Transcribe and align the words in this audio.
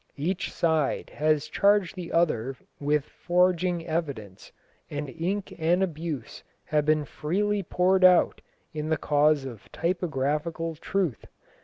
Each 0.17 0.51
side 0.51 1.11
has 1.11 1.45
charged 1.47 1.95
the 1.95 2.11
other 2.11 2.55
with 2.79 3.05
forging 3.05 3.85
evidence, 3.85 4.51
and 4.89 5.07
ink 5.09 5.53
and 5.59 5.83
abuse 5.83 6.43
have 6.65 6.85
been 6.87 7.05
freely 7.05 7.61
poured 7.61 8.03
out 8.03 8.41
in 8.73 8.89
the 8.89 8.97
cause 8.97 9.45
of 9.45 9.71
typographical 9.71 10.73
truth. 10.75 11.25